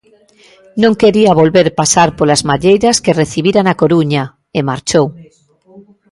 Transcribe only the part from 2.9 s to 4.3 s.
que recibira na Coruña